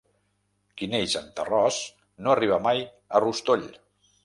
Qui 0.79 0.87
neix 0.93 1.13
en 1.19 1.27
terròs 1.41 1.77
no 2.25 2.33
arriba 2.37 2.59
mai 2.69 2.83
a 3.19 3.25
rostoll. 3.27 3.71